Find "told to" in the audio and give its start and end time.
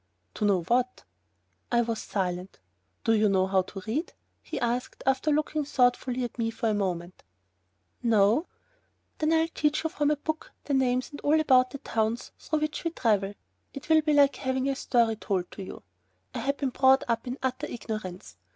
15.17-15.61